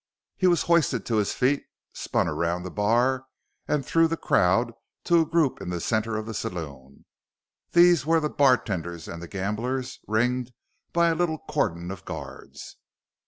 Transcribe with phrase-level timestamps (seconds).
[0.35, 1.63] He was hoisted to his feet,
[1.93, 3.25] spun around the bar
[3.67, 7.05] and through the crowd to a group in the center of the saloon.
[7.73, 10.53] These were the bartenders and the gamblers, ringed
[10.91, 12.77] by a little cordon of guards.